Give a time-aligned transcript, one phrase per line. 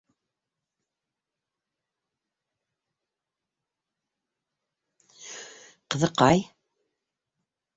[5.95, 6.43] Ҡыҙыҡай...